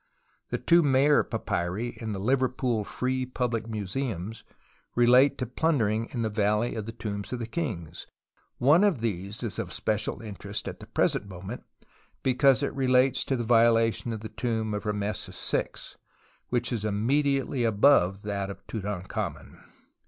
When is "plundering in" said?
5.45-6.23